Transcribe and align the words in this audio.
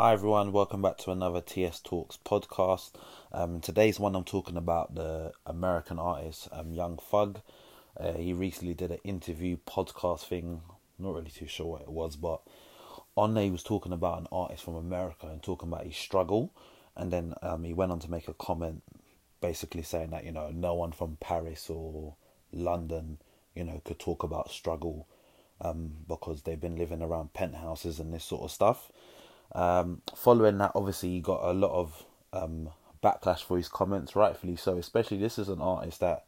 Hi 0.00 0.14
everyone, 0.14 0.52
welcome 0.52 0.80
back 0.80 0.96
to 1.00 1.10
another 1.10 1.42
TS 1.42 1.78
Talks 1.80 2.18
podcast. 2.24 2.92
Um, 3.32 3.60
today's 3.60 4.00
one 4.00 4.16
I'm 4.16 4.24
talking 4.24 4.56
about 4.56 4.94
the 4.94 5.32
American 5.44 5.98
artist 5.98 6.48
um, 6.52 6.72
Young 6.72 6.96
Thug. 6.96 7.42
Uh, 7.98 8.14
he 8.14 8.32
recently 8.32 8.72
did 8.72 8.92
an 8.92 9.00
interview 9.04 9.58
podcast 9.66 10.24
thing. 10.24 10.62
not 10.98 11.16
really 11.16 11.30
too 11.30 11.46
sure 11.46 11.66
what 11.66 11.82
it 11.82 11.90
was, 11.90 12.16
but 12.16 12.40
on 13.14 13.34
there 13.34 13.44
he 13.44 13.50
was 13.50 13.62
talking 13.62 13.92
about 13.92 14.20
an 14.20 14.26
artist 14.32 14.64
from 14.64 14.74
America 14.74 15.26
and 15.26 15.42
talking 15.42 15.68
about 15.68 15.84
his 15.84 15.98
struggle. 15.98 16.50
And 16.96 17.12
then 17.12 17.34
um, 17.42 17.64
he 17.64 17.74
went 17.74 17.92
on 17.92 17.98
to 17.98 18.10
make 18.10 18.26
a 18.26 18.32
comment, 18.32 18.82
basically 19.42 19.82
saying 19.82 20.12
that 20.12 20.24
you 20.24 20.32
know 20.32 20.48
no 20.50 20.72
one 20.72 20.92
from 20.92 21.18
Paris 21.20 21.68
or 21.68 22.14
London, 22.54 23.18
you 23.54 23.64
know, 23.64 23.82
could 23.84 23.98
talk 23.98 24.22
about 24.22 24.50
struggle 24.50 25.06
um, 25.60 25.92
because 26.08 26.40
they've 26.40 26.58
been 26.58 26.76
living 26.76 27.02
around 27.02 27.34
penthouses 27.34 28.00
and 28.00 28.14
this 28.14 28.24
sort 28.24 28.44
of 28.44 28.50
stuff. 28.50 28.90
Um, 29.52 30.02
following 30.14 30.58
that, 30.58 30.72
obviously, 30.74 31.10
he 31.10 31.20
got 31.20 31.42
a 31.42 31.52
lot 31.52 31.72
of 31.72 32.04
um, 32.32 32.70
backlash 33.02 33.42
for 33.42 33.56
his 33.56 33.68
comments, 33.68 34.14
rightfully 34.14 34.56
so. 34.56 34.78
Especially 34.78 35.18
this 35.18 35.38
is 35.38 35.48
an 35.48 35.60
artist 35.60 36.00
that, 36.00 36.24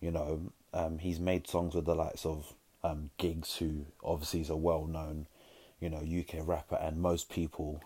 you 0.00 0.10
know, 0.10 0.52
um, 0.74 0.98
he's 0.98 1.20
made 1.20 1.46
songs 1.46 1.74
with 1.74 1.84
the 1.84 1.94
likes 1.94 2.26
of 2.26 2.54
um, 2.82 3.10
Giggs, 3.18 3.56
who 3.56 3.86
obviously 4.02 4.40
is 4.40 4.50
a 4.50 4.56
well-known, 4.56 5.26
you 5.80 5.88
know, 5.88 5.98
UK 5.98 6.46
rapper, 6.46 6.76
and 6.76 7.00
most 7.00 7.30
people, 7.30 7.82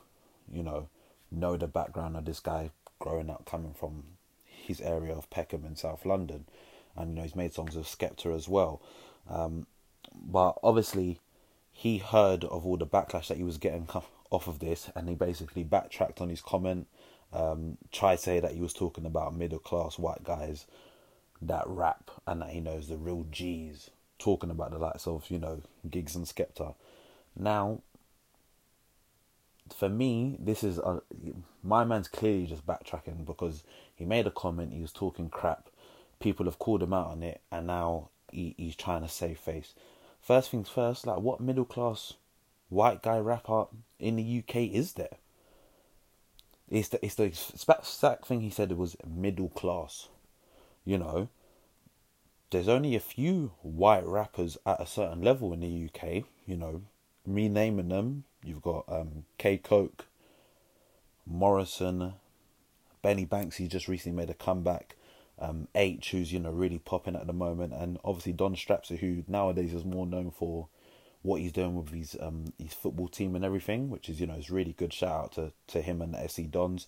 you 0.53 0.63
know, 0.63 0.89
know 1.31 1.57
the 1.57 1.67
background 1.67 2.17
of 2.17 2.25
this 2.25 2.41
guy 2.41 2.71
growing 2.99 3.31
up, 3.31 3.45
coming 3.47 3.75
from 3.75 4.05
his 4.45 4.81
area 4.81 5.15
of 5.15 5.31
Peckham 5.31 5.65
in 5.65 5.77
South 5.77 6.05
London, 6.05 6.45
and 6.97 7.11
you 7.11 7.17
know 7.17 7.23
he's 7.23 7.37
made 7.37 7.53
songs 7.53 7.77
with 7.77 7.87
Skepta 7.87 8.35
as 8.35 8.49
well. 8.49 8.81
Um, 9.29 9.67
but 10.15 10.59
obviously, 10.63 11.19
he 11.73 11.99
heard 11.99 12.45
of 12.45 12.67
all 12.67 12.77
the 12.77 12.87
backlash 12.87 13.29
that 13.29 13.37
he 13.37 13.43
was 13.43 13.59
getting 13.59 13.87
off 14.31 14.49
of 14.49 14.61
this, 14.61 14.91
and 14.95 15.09
he 15.09 15.15
basically 15.15 15.65
backtracked 15.65 16.21
on 16.21 16.29
his 16.29 16.41
comment. 16.41 16.87
Um, 17.33 17.79
tried 17.93 18.17
to 18.17 18.23
say 18.23 18.41
that 18.41 18.53
he 18.53 18.61
was 18.61 18.73
talking 18.73 19.07
about 19.07 19.37
middle 19.37 19.61
class 19.61 19.99
white 19.99 20.25
guys 20.25 20.67
that 21.41 21.65
rap 21.67 22.11
and 22.27 22.43
that 22.43 22.51
he 22.51 22.61
knows 22.61 22.89
the 22.89 22.97
real 22.97 23.25
G's, 23.31 23.91
talking 24.19 24.51
about 24.51 24.73
the 24.73 24.79
likes 24.79 25.07
of 25.07 25.31
you 25.31 25.39
know 25.39 25.63
Giggs 25.89 26.17
and 26.17 26.27
Skepta. 26.27 26.75
Now, 27.37 27.83
for 29.75 29.89
me, 29.89 30.37
this 30.39 30.65
is 30.65 30.79
a, 30.79 31.03
my 31.63 31.85
man's 31.85 32.09
clearly 32.09 32.47
just 32.47 32.67
backtracking 32.67 33.25
because 33.25 33.63
he 33.95 34.05
made 34.05 34.27
a 34.27 34.31
comment, 34.31 34.73
he 34.73 34.81
was 34.81 34.93
talking 34.93 35.31
crap, 35.31 35.69
people 36.19 36.47
have 36.47 36.59
called 36.59 36.83
him 36.83 36.93
out 36.93 37.09
on 37.09 37.23
it, 37.23 37.41
and 37.51 37.67
now 37.67 38.11
he, 38.33 38.55
he's 38.57 38.77
trying 38.77 39.03
to 39.03 39.09
save 39.09 39.39
face. 39.39 39.75
First 40.21 40.51
things 40.51 40.69
first, 40.69 41.07
like 41.07 41.19
what 41.19 41.41
middle 41.41 41.65
class 41.65 42.15
white 42.71 43.03
guy 43.03 43.19
rapper 43.19 43.67
in 43.99 44.17
the 44.17 44.39
UK 44.39 44.57
is 44.73 44.95
there? 44.95 45.19
It's 46.71 46.89
the 46.89 47.05
it's 47.05 47.17
the 47.17 47.25
exact 47.25 48.27
thing 48.27 48.41
he 48.41 48.51
said 48.51 48.71
it 48.71 48.79
was 48.79 48.97
middle 49.07 49.49
class. 49.51 50.09
You 50.85 50.99
know, 50.99 51.29
there's 52.51 52.69
only 52.69 52.95
a 52.95 53.01
few 53.01 53.53
white 53.63 54.07
rappers 54.07 54.57
at 54.65 54.81
a 54.81 54.87
certain 54.87 55.21
level 55.21 55.53
in 55.53 55.61
the 55.61 55.89
UK. 55.89 56.25
You 56.47 56.57
know, 56.57 56.83
me 57.27 57.49
naming 57.49 57.89
them, 57.89 58.25
you've 58.45 58.63
got 58.63 58.85
um, 58.89 59.25
K 59.37 59.59
Koke, 59.59 60.07
Morrisson, 61.31 62.15
Benny 63.03 63.25
Banks. 63.25 63.57
He 63.57 63.67
just 63.67 63.89
recently 63.89 64.17
made 64.17 64.31
a 64.31 64.35
comeback. 64.35 64.97
Um, 65.39 65.69
Aitch, 65.75 66.11
who's 66.11 66.33
you 66.33 66.39
know 66.39 66.51
really 66.51 66.79
popping 66.79 67.17
at 67.17 67.27
the 67.27 67.33
moment, 67.33 67.73
and 67.73 67.99
obviously 68.05 68.33
Don 68.33 68.55
Strapzy, 68.55 68.99
who 68.99 69.25
nowadays 69.27 69.73
is 69.73 69.85
more 69.85 70.07
known 70.07 70.31
for 70.31 70.69
what 71.23 71.41
he's 71.41 71.53
doing 71.53 71.75
with 71.75 71.91
his 71.91 72.17
um 72.21 72.47
his 72.59 72.73
football 72.73 73.09
team 73.09 73.35
and 73.37 73.45
everything, 73.45 73.91
which 73.91 74.09
is 74.09 74.21
you 74.21 74.27
know 74.27 74.35
is 74.35 74.51
really 74.51 74.73
good. 74.73 74.93
Shout 74.93 75.25
out 75.25 75.33
to, 75.33 75.53
to 75.69 75.83
him 75.83 76.01
and 76.01 76.15
the 76.15 76.23
SE 76.25 76.45
Dons. 76.45 76.87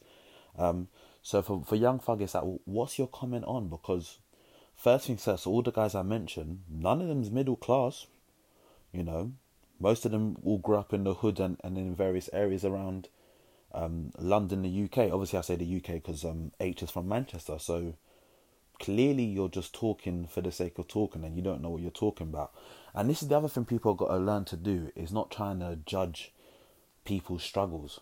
Um, 0.59 0.89
so 1.23 1.43
for 1.43 1.63
for 1.65 1.77
Young 1.77 1.99
Thug, 1.99 2.21
like, 2.21 2.45
what's 2.65 2.99
your 2.99 3.09
comment 3.09 3.45
on? 3.47 3.69
Because 3.69 4.19
first 4.75 5.07
things 5.07 5.25
first, 5.25 5.47
all 5.47 5.63
the 5.63 5.71
guys 5.71 5.95
I 5.95 6.03
mentioned, 6.03 6.63
none 6.69 7.01
of 7.01 7.09
them's 7.09 7.31
middle 7.31 7.57
class. 7.57 8.07
You 8.93 9.03
know, 9.03 9.33
most 9.81 10.05
of 10.05 10.13
them 10.13 10.37
all 10.45 10.59
grew 10.59 10.77
up 10.77 10.93
in 10.93 11.05
the 11.05 11.15
hood 11.15 11.41
and, 11.41 11.59
and 11.65 11.79
in 11.79 11.95
various 11.95 12.29
areas 12.33 12.65
around 12.65 13.09
um, 13.73 14.13
London, 14.19 14.63
the 14.63 14.85
UK. 14.85 15.11
Obviously, 15.11 15.39
I 15.39 15.43
say 15.43 15.57
the 15.57 15.77
UK 15.77 15.95
because 15.95 16.25
um, 16.25 16.53
Aitch 16.61 16.83
is 16.83 16.91
from 16.91 17.09
Manchester, 17.09 17.59
so 17.59 17.95
clearly 18.83 19.23
you're 19.23 19.49
just 19.49 19.73
talking 19.73 20.27
for 20.27 20.41
the 20.41 20.51
sake 20.53 20.77
of 20.77 20.89
talking 20.89 21.25
and 21.25 21.37
you 21.37 21.43
don't 21.43 21.63
know 21.63 21.71
what 21.71 21.81
you're 21.81 21.91
talking 21.91 22.27
about. 22.27 22.53
And 22.95 23.09
this 23.09 23.23
is 23.23 23.29
the 23.29 23.37
other 23.37 23.49
thing 23.49 23.65
people 23.65 23.93
have 23.93 23.99
got 23.99 24.09
to 24.09 24.19
learn 24.19 24.45
to 24.47 24.57
do 24.57 24.91
is 24.97 25.13
not 25.13 25.31
trying 25.31 25.61
to 25.61 25.79
judge 25.87 26.33
people's 27.05 27.45
struggles. 27.45 28.01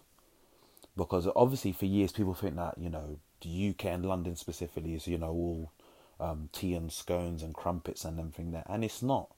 Because 0.97 1.29
obviously 1.37 1.73
for 1.73 1.85
years 1.85 2.13
people 2.13 2.35
think 2.35 2.57
that, 2.57 2.75
you 2.79 2.89
know, 2.89 3.19
the 3.43 3.69
UK 3.71 3.85
and 3.87 4.07
London 4.07 4.37
specifically 4.37 4.95
is, 4.95 5.07
you 5.07 5.19
know, 5.19 5.29
all 5.29 5.73
um, 6.19 6.49
tea 6.53 6.75
and 6.75 6.91
scones 6.91 7.43
and 7.43 7.55
crumpets 7.55 8.05
and 8.05 8.19
everything 8.19 8.51
there. 8.51 8.65
And 8.67 8.83
it's 8.83 9.03
not. 9.03 9.31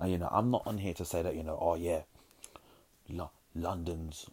And, 0.00 0.10
you 0.10 0.18
know, 0.18 0.28
I'm 0.32 0.50
not 0.50 0.62
on 0.66 0.78
here 0.78 0.94
to 0.94 1.04
say 1.04 1.20
that, 1.20 1.36
you 1.36 1.42
know, 1.42 1.58
oh 1.60 1.74
yeah, 1.74 2.02
L- 3.14 3.32
London's 3.54 4.26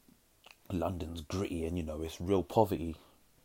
London's 0.72 1.22
gritty 1.22 1.66
and, 1.66 1.78
you 1.78 1.84
know, 1.84 2.02
it's 2.02 2.22
real 2.22 2.42
poverty 2.42 2.96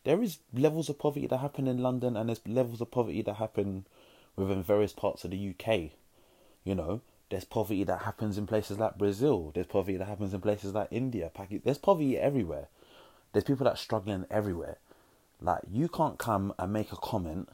there 0.09 0.23
is 0.23 0.39
levels 0.55 0.89
of 0.89 0.99
poverty 0.99 1.27
that 1.27 1.37
happen 1.37 1.69
in 1.69 1.83
London 1.83 2.17
and 2.17 2.31
there's 2.31 2.41
levels 2.47 2.81
of 2.81 2.91
poverty 2.91 3.21
that 3.21 3.35
happen 3.35 3.85
within 4.37 4.63
various 4.63 4.95
parts 4.95 5.23
of 5.23 5.33
the 5.33 5.51
UK. 5.51 5.91
You 6.65 6.75
know, 6.75 7.03
there's 7.29 7.45
poverty 7.45 7.85
that 7.85 8.01
happens 8.05 8.39
in 8.39 8.47
places 8.47 8.79
like 8.79 8.97
Brazil. 8.97 9.51
There's 9.55 9.67
poverty 9.67 9.99
that 9.99 10.09
happens 10.09 10.33
in 10.33 10.41
places 10.41 10.73
like 10.73 10.89
India, 10.91 11.31
Pakistan. 11.35 11.61
There's 11.63 11.77
poverty 11.77 12.17
everywhere. 12.17 12.69
There's 13.35 13.45
people 13.45 13.65
that 13.65 13.75
are 13.75 13.77
struggling 13.77 14.25
everywhere. 14.31 14.79
Like 15.43 15.61
you 15.71 15.89
can't 15.89 16.17
come 16.17 16.55
and 16.59 16.73
make 16.73 16.91
a 16.91 16.97
comment, 16.97 17.51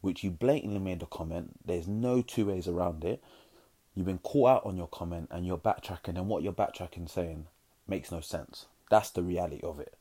which 0.00 0.24
you 0.24 0.30
blatantly 0.30 0.78
made 0.80 1.02
a 1.02 1.06
comment. 1.06 1.50
There's 1.66 1.86
no 1.86 2.22
two 2.22 2.46
ways 2.46 2.66
around 2.66 3.04
it. 3.04 3.22
You've 3.94 4.06
been 4.06 4.20
caught 4.20 4.48
out 4.48 4.64
on 4.64 4.78
your 4.78 4.88
comment 4.88 5.28
and 5.30 5.46
you're 5.46 5.58
backtracking, 5.58 6.16
and 6.16 6.28
what 6.28 6.42
you're 6.42 6.54
backtracking 6.54 7.10
saying 7.10 7.48
makes 7.86 8.10
no 8.10 8.22
sense. 8.22 8.64
That's 8.88 9.10
the 9.10 9.22
reality 9.22 9.60
of 9.62 9.78
it. 9.78 9.98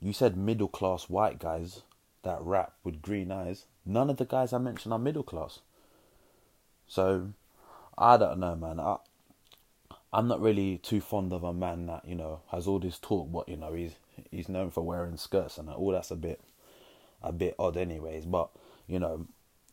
You 0.00 0.12
said 0.12 0.36
middle 0.36 0.68
class 0.68 1.08
white 1.08 1.38
guys 1.38 1.82
that 2.22 2.40
rap 2.40 2.72
with 2.84 3.02
green 3.02 3.30
eyes. 3.30 3.64
None 3.84 4.10
of 4.10 4.16
the 4.16 4.24
guys 4.24 4.52
I 4.52 4.58
mentioned 4.58 4.92
are 4.92 4.98
middle 4.98 5.22
class. 5.22 5.60
So 6.86 7.32
I 7.96 8.16
don't 8.16 8.40
know, 8.40 8.56
man. 8.56 8.80
I 8.80 8.96
I'm 10.12 10.28
not 10.28 10.40
really 10.40 10.78
too 10.78 11.00
fond 11.00 11.32
of 11.32 11.44
a 11.44 11.52
man 11.52 11.86
that 11.86 12.06
you 12.06 12.14
know 12.14 12.40
has 12.50 12.66
all 12.66 12.78
this 12.78 12.98
talk, 12.98 13.30
but 13.32 13.48
you 13.48 13.56
know 13.56 13.72
he's 13.72 13.96
he's 14.30 14.48
known 14.48 14.70
for 14.70 14.82
wearing 14.82 15.16
skirts 15.16 15.58
and 15.58 15.68
all. 15.68 15.92
That's 15.92 16.10
a 16.10 16.16
bit 16.16 16.40
a 17.22 17.32
bit 17.32 17.54
odd, 17.58 17.76
anyways. 17.76 18.24
But 18.24 18.50
you 18.86 18.98
know, 18.98 19.26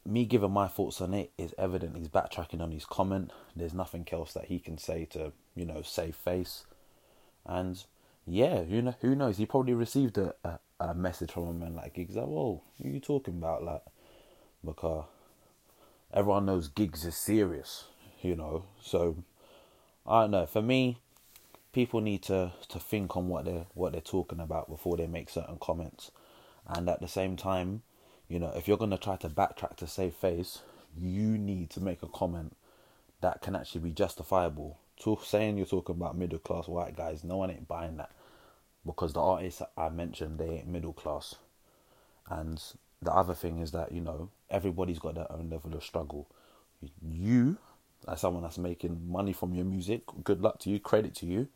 me 0.06 0.26
giving 0.26 0.52
my 0.52 0.68
thoughts 0.68 1.02
on 1.02 1.14
it 1.14 1.32
is 1.38 1.54
evident. 1.58 1.98
He's 1.98 2.08
backtracking 2.08 2.62
on 2.62 2.72
his 2.72 2.86
comment. 2.86 3.32
There's 3.56 3.74
nothing 3.74 4.08
else 4.12 4.34
that 4.34 4.46
he 4.46 4.60
can 4.60 4.78
say 4.78 5.06
to 5.12 5.32
you 5.56 5.66
know 5.66 5.82
save 5.82 6.16
face, 6.16 6.66
and 7.46 7.84
yeah, 8.26 8.62
you 8.62 8.82
know, 8.82 8.96
who 9.02 9.16
knows? 9.16 9.38
He 9.38 9.46
probably 9.46 9.74
received 9.74 10.18
a, 10.18 10.34
a, 10.44 10.60
a 10.80 10.94
message 10.94 11.32
from 11.32 11.48
a 11.48 11.54
man 11.54 11.76
like 11.76 11.94
Giggs. 11.94 12.16
Like, 12.16 12.26
whoa, 12.26 12.62
who 12.82 12.90
you 12.90 13.00
talking 13.00 13.38
about? 13.38 13.64
Like, 13.64 13.82
because 14.64 15.06
everyone 16.14 16.46
knows 16.46 16.68
Giggs 16.70 17.06
is 17.06 17.16
serious, 17.16 17.86
you 18.22 18.36
know. 18.36 18.66
So 18.82 19.18
I 20.08 20.22
don't 20.22 20.32
know. 20.32 20.46
For 20.46 20.62
me, 20.62 21.00
people 21.74 22.00
need 22.00 22.22
to 22.24 22.54
to 22.70 22.80
think 22.80 23.18
on 23.18 23.28
what 23.28 23.46
they're 23.46 23.66
what 23.74 23.92
they're 23.92 24.02
talking 24.02 24.40
about 24.40 24.70
before 24.70 24.96
they 24.96 25.08
make 25.08 25.30
certain 25.30 25.58
comments, 25.60 26.12
and 26.68 26.88
at 26.90 27.02
the 27.02 27.08
same 27.08 27.36
time, 27.36 27.82
you 28.30 28.40
know, 28.40 28.54
if 28.56 28.68
you're 28.68 28.78
gonna 28.78 28.98
try 28.98 29.18
to 29.18 29.30
backtrack 29.30 29.76
to 29.78 29.88
save 29.88 30.14
face, 30.14 30.60
you 30.98 31.38
need 31.38 31.70
to 31.72 31.82
make 31.82 32.02
a 32.04 32.08
comment 32.08 32.56
that 33.20 33.42
can 33.42 33.56
actually 33.56 33.82
be 33.82 33.92
justifiable 33.92 34.78
talk, 35.00 35.24
saying 35.24 35.58
you're 35.58 35.66
talking 35.66 35.96
about 35.96 36.18
middle 36.18 36.40
class 36.40 36.68
white 36.68 36.96
guys, 36.96 37.24
no 37.24 37.38
one 37.38 37.52
ain't 37.52 37.68
buying 37.68 37.98
that 37.98 38.12
because 38.86 39.14
the 39.14 39.22
artists 39.22 39.62
I 39.78 39.90
mentioned 39.90 40.40
they 40.40 40.50
ain't 40.50 40.68
middle 40.68 40.94
class, 40.94 41.36
and 42.30 42.62
the 43.02 43.14
other 43.14 43.34
thing 43.34 43.60
is 43.60 43.72
that 43.72 43.92
you 43.92 44.02
know 44.02 44.30
everybody's 44.50 45.00
got 45.00 45.16
their 45.16 45.32
own 45.32 45.50
level 45.50 45.74
of 45.74 45.84
struggle. 45.84 46.28
You, 47.02 47.58
as 48.08 48.22
someone 48.22 48.44
that's 48.44 48.58
making 48.58 49.10
money 49.10 49.34
from 49.34 49.54
your 49.54 49.66
music, 49.66 50.02
good 50.24 50.42
luck 50.42 50.60
to 50.60 50.70
you, 50.70 50.80
credit 50.80 51.16
to 51.16 51.26
you. 51.26 51.48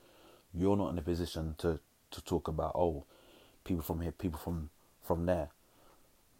You're 0.53 0.77
not 0.77 0.91
in 0.91 0.97
a 0.97 1.01
position 1.01 1.55
to 1.59 1.79
to 2.11 2.21
talk 2.23 2.47
about 2.47 2.73
oh, 2.75 3.03
people 3.63 3.83
from 3.83 4.01
here, 4.01 4.11
people 4.11 4.39
from 4.39 4.69
from 5.03 5.25
there, 5.25 5.49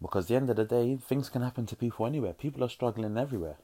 because 0.02 0.26
at 0.26 0.28
the 0.30 0.36
end 0.36 0.50
of 0.50 0.56
the 0.56 0.66
day, 0.66 0.98
things 0.98 1.30
can 1.30 1.42
happen 1.42 1.66
to 1.66 1.76
people 1.76 2.06
anywhere. 2.06 2.34
People 2.34 2.64
are 2.64 2.70
struggling 2.70 3.18
everywhere. 3.18 3.58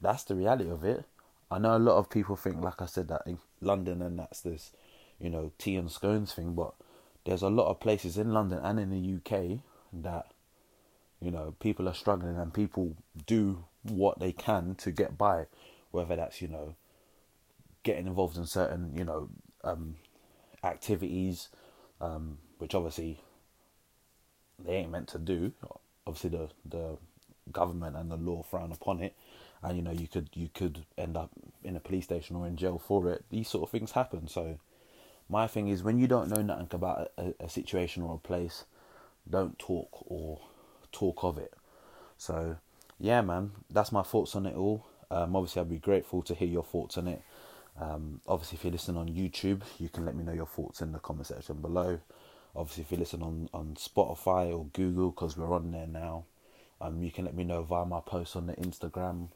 That's 0.00 0.24
the 0.24 0.34
reality 0.34 0.70
of 0.70 0.84
it. 0.84 1.04
I 1.50 1.58
know 1.58 1.76
a 1.76 1.78
lot 1.78 1.98
of 1.98 2.10
people 2.10 2.36
think, 2.36 2.62
like 2.62 2.80
I 2.80 2.86
said, 2.86 3.08
that 3.08 3.22
in 3.26 3.38
London 3.60 4.02
and 4.02 4.18
that's 4.18 4.40
this, 4.40 4.72
you 5.18 5.30
know, 5.30 5.52
tea 5.58 5.76
and 5.76 5.90
scones 5.90 6.32
thing, 6.32 6.54
but 6.54 6.74
there's 7.24 7.42
a 7.42 7.50
lot 7.50 7.68
of 7.68 7.80
places 7.80 8.16
in 8.16 8.32
London 8.32 8.60
and 8.62 8.78
in 8.78 8.90
the 8.90 9.16
UK 9.16 9.60
that, 9.92 10.32
you 11.20 11.30
know, 11.30 11.54
people 11.60 11.88
are 11.88 11.94
struggling 11.94 12.36
and 12.38 12.54
people 12.54 12.96
do 13.26 13.64
what 13.82 14.20
they 14.20 14.32
can 14.32 14.74
to 14.76 14.90
get 14.90 15.18
by, 15.18 15.46
whether 15.90 16.16
that's, 16.16 16.40
you 16.40 16.48
know, 16.48 16.74
getting 17.82 18.06
involved 18.06 18.36
in 18.36 18.46
certain, 18.46 18.94
you 18.96 19.04
know, 19.04 19.28
um, 19.64 19.96
activities, 20.62 21.48
um, 22.00 22.38
which 22.58 22.74
obviously 22.74 23.20
they 24.64 24.76
ain't 24.76 24.90
meant 24.90 25.08
to 25.08 25.18
do. 25.18 25.52
Obviously, 26.06 26.30
the 26.30 26.48
the 26.64 26.96
government 27.52 27.96
and 27.96 28.10
the 28.10 28.16
law 28.16 28.42
frown 28.42 28.72
upon 28.72 29.00
it, 29.00 29.14
and 29.62 29.76
you 29.76 29.82
know 29.82 29.92
you 29.92 30.08
could 30.08 30.28
you 30.34 30.48
could 30.52 30.84
end 30.98 31.16
up 31.16 31.30
in 31.64 31.76
a 31.76 31.80
police 31.80 32.04
station 32.04 32.36
or 32.36 32.46
in 32.46 32.56
jail 32.56 32.78
for 32.78 33.10
it. 33.10 33.24
These 33.30 33.48
sort 33.48 33.64
of 33.64 33.70
things 33.70 33.92
happen. 33.92 34.28
So 34.28 34.58
my 35.28 35.46
thing 35.46 35.68
is 35.68 35.82
when 35.82 35.98
you 35.98 36.06
don't 36.06 36.28
know 36.28 36.42
nothing 36.42 36.68
about 36.72 37.10
a, 37.16 37.34
a 37.40 37.48
situation 37.48 38.02
or 38.02 38.14
a 38.14 38.18
place, 38.26 38.64
don't 39.28 39.58
talk 39.58 40.04
or 40.06 40.40
talk 40.92 41.22
of 41.22 41.38
it. 41.38 41.54
So 42.18 42.56
yeah, 42.98 43.22
man, 43.22 43.52
that's 43.70 43.92
my 43.92 44.02
thoughts 44.02 44.36
on 44.36 44.46
it 44.46 44.56
all. 44.56 44.86
Um, 45.10 45.34
obviously, 45.34 45.60
I'd 45.62 45.70
be 45.70 45.78
grateful 45.78 46.22
to 46.22 46.34
hear 46.34 46.48
your 46.48 46.62
thoughts 46.62 46.98
on 46.98 47.08
it. 47.08 47.22
Um, 47.80 48.20
obviously, 48.26 48.56
if 48.56 48.64
you're 48.64 48.72
listening 48.72 48.98
on 48.98 49.08
YouTube, 49.08 49.62
you 49.78 49.88
can 49.88 50.04
let 50.04 50.14
me 50.14 50.22
know 50.22 50.32
your 50.32 50.46
thoughts 50.46 50.82
in 50.82 50.92
the 50.92 50.98
comment 50.98 51.26
section 51.26 51.56
below. 51.56 52.00
Obviously, 52.54 52.82
if 52.82 52.92
you 52.92 52.98
listen 52.98 53.22
on, 53.22 53.48
on 53.54 53.74
Spotify 53.76 54.52
or 54.52 54.66
Google, 54.72 55.10
because 55.10 55.36
we're 55.36 55.54
on 55.54 55.72
there 55.72 55.86
now, 55.86 56.24
um, 56.80 57.02
you 57.02 57.10
can 57.10 57.24
let 57.24 57.34
me 57.34 57.44
know 57.44 57.62
via 57.62 57.84
my 57.84 58.00
post 58.00 58.36
on 58.36 58.46
the 58.46 58.54
Instagram 58.54 59.28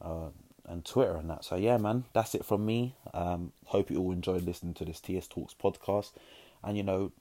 uh, 0.00 0.28
and 0.66 0.84
Twitter 0.84 1.16
and 1.16 1.28
that. 1.30 1.44
So 1.44 1.56
yeah, 1.56 1.76
man, 1.76 2.04
that's 2.12 2.34
it 2.34 2.44
from 2.44 2.64
me. 2.64 2.94
Um, 3.12 3.52
hope 3.66 3.90
you 3.90 3.98
all 3.98 4.12
enjoyed 4.12 4.44
listening 4.44 4.74
to 4.74 4.84
this 4.84 5.00
TS 5.00 5.28
Talks 5.28 5.54
podcast. 5.54 6.12
And 6.62 6.76
you 6.76 6.82
know, 6.82 7.12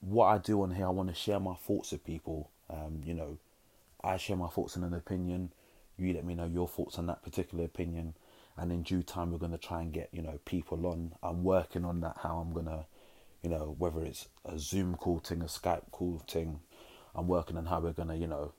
what 0.00 0.26
I 0.26 0.38
do 0.38 0.62
on 0.62 0.72
here, 0.72 0.86
I 0.86 0.90
want 0.90 1.08
to 1.08 1.14
share 1.14 1.40
my 1.40 1.54
thoughts 1.54 1.92
with 1.92 2.04
people. 2.04 2.50
Um, 2.70 3.02
you 3.04 3.14
know, 3.14 3.38
I 4.02 4.16
share 4.16 4.36
my 4.36 4.48
thoughts 4.48 4.76
and 4.76 4.84
an 4.84 4.94
opinion. 4.94 5.52
You 5.96 6.12
let 6.12 6.24
me 6.24 6.34
know 6.34 6.46
your 6.46 6.68
thoughts 6.68 6.98
on 6.98 7.06
that 7.06 7.22
particular 7.22 7.64
opinion, 7.64 8.14
and 8.56 8.70
in 8.70 8.82
due 8.82 9.02
time, 9.02 9.32
we're 9.32 9.38
going 9.38 9.52
to 9.52 9.58
try 9.58 9.82
and 9.82 9.92
get 9.92 10.08
you 10.12 10.22
know 10.22 10.38
people 10.44 10.86
on. 10.86 11.14
I'm 11.22 11.42
working 11.42 11.84
on 11.84 12.00
that. 12.02 12.18
How 12.22 12.38
I'm 12.38 12.52
gonna, 12.52 12.86
you 13.42 13.50
know, 13.50 13.74
whether 13.78 14.04
it's 14.04 14.28
a 14.44 14.58
Zoom 14.58 14.94
call 14.94 15.18
thing, 15.18 15.42
a 15.42 15.46
Skype 15.46 15.90
call 15.90 16.22
thing. 16.28 16.60
I'm 17.14 17.26
working 17.26 17.56
on 17.56 17.66
how 17.66 17.80
we're 17.80 17.92
gonna, 17.92 18.14
you 18.14 18.28
know, 18.28 18.52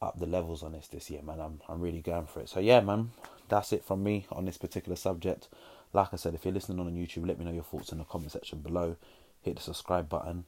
up 0.00 0.18
the 0.18 0.26
levels 0.26 0.64
on 0.64 0.72
this 0.72 0.88
this 0.88 1.08
year, 1.08 1.22
man. 1.22 1.40
I'm 1.40 1.60
I'm 1.68 1.80
really 1.80 2.00
going 2.00 2.26
for 2.26 2.40
it. 2.40 2.48
So 2.48 2.58
yeah, 2.58 2.80
man, 2.80 3.12
that's 3.52 3.72
it 3.72 3.84
from 3.84 4.02
me 4.02 4.26
on 4.32 4.46
this 4.46 4.56
particular 4.56 4.96
subject. 4.96 5.48
Like 5.92 6.08
I 6.12 6.16
said, 6.16 6.34
if 6.34 6.44
you're 6.44 6.54
listening 6.54 6.80
on 6.80 6.90
YouTube, 6.94 7.26
let 7.26 7.38
me 7.38 7.44
know 7.44 7.52
your 7.52 7.62
thoughts 7.62 7.92
in 7.92 7.98
the 7.98 8.04
comment 8.04 8.32
section 8.32 8.60
below. 8.60 8.96
Hit 9.42 9.56
the 9.56 9.62
subscribe 9.62 10.08
button, 10.08 10.44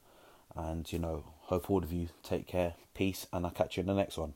and 0.55 0.91
you 0.91 0.97
know, 0.97 1.23
hope 1.41 1.69
all 1.69 1.83
of 1.83 1.93
you 1.93 2.09
take 2.23 2.47
care, 2.47 2.73
peace, 2.95 3.27
and 3.31 3.45
I'll 3.45 3.51
catch 3.51 3.77
you 3.77 3.81
in 3.81 3.87
the 3.87 3.93
next 3.93 4.17
one. 4.17 4.33